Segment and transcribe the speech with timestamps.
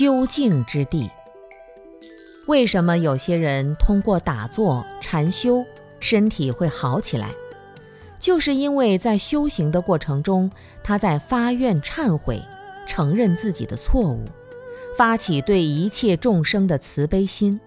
[0.00, 1.10] 究竟之地。
[2.46, 5.62] 为什么有些人通过打坐禅修，
[5.98, 7.28] 身体会好起来？
[8.18, 10.50] 就是因为在修行的过程中，
[10.82, 12.42] 他在发愿忏悔，
[12.86, 14.24] 承认自己的错误，
[14.96, 17.60] 发起对一切众生的慈悲心。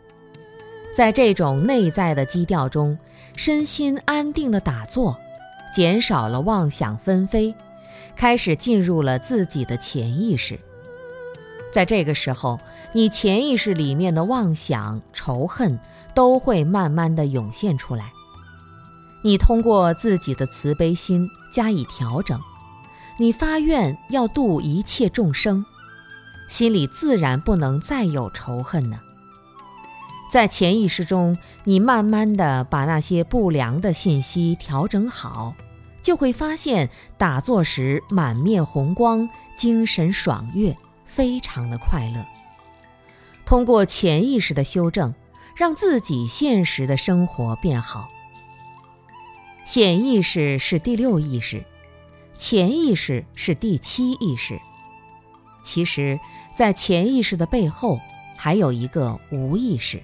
[0.91, 2.97] 在这种内在的基调中，
[3.35, 5.15] 身心安定的打坐，
[5.71, 7.53] 减少了妄想纷飞，
[8.15, 10.59] 开始进入了自己的潜意识。
[11.73, 12.59] 在这个时候，
[12.91, 15.79] 你潜意识里面的妄想、仇恨
[16.13, 18.13] 都会慢慢的涌现出来。
[19.23, 22.39] 你通过自己的慈悲心加以调整，
[23.17, 25.65] 你发愿要度一切众生，
[26.47, 28.99] 心里自然不能再有仇恨呢。
[30.31, 35.55] 在潜意识中，你慢慢的把那些不良的信息调整好，
[36.03, 40.75] 就会发现打坐时满面红光，精神爽悦。
[41.15, 42.25] 非常的快乐。
[43.45, 45.13] 通过潜意识的修正，
[45.55, 48.09] 让自己现实的生活变好。
[49.65, 51.63] 显意识是第六意识，
[52.37, 54.59] 潜意识是第七意识。
[55.63, 56.19] 其实，
[56.55, 57.99] 在潜意识的背后，
[58.35, 60.01] 还有一个无意识。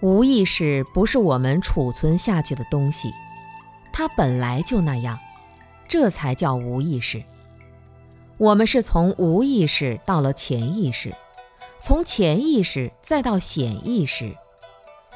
[0.00, 3.12] 无意识不是我们储存下去的东西，
[3.92, 5.18] 它本来就那样，
[5.88, 7.22] 这才叫无意识。
[8.40, 11.14] 我们是从无意识到了潜意识，
[11.78, 14.34] 从潜意识再到显意识，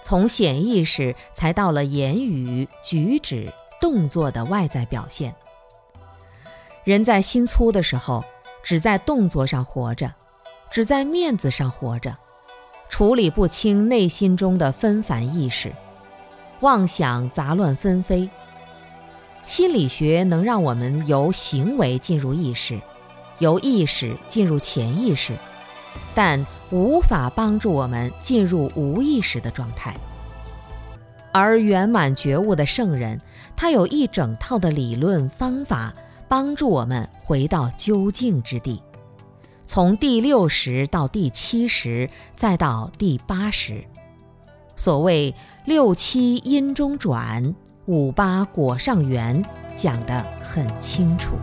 [0.03, 3.50] 从显意识才到了言语、举止、
[3.81, 5.34] 动作的外在表现。
[6.84, 8.22] 人在心粗的时候，
[8.62, 10.12] 只在动作上活着，
[10.70, 12.15] 只在面子上活着，
[12.91, 15.72] 处理不清内心中的纷繁意识，
[16.60, 18.28] 妄想杂乱纷飞。
[19.47, 22.78] 心理学能让我们由行为进入意识。
[23.39, 25.33] 由意识进入潜意识，
[26.15, 29.97] 但无法帮助我们进入无意识的状态。
[31.33, 33.21] 而圆满觉悟的圣人，
[33.56, 35.93] 他有一整套的理论方法，
[36.28, 38.81] 帮助我们回到究竟之地。
[39.67, 43.84] 从第六识到第七识，再到第八识，
[44.77, 45.34] 所谓
[45.65, 47.55] 六七因中转，
[47.87, 49.44] 五八果上圆，
[49.75, 51.34] 讲得很清楚。